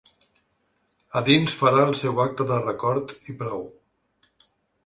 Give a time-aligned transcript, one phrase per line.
[1.19, 3.63] A dins farà el seu acte de record i prou.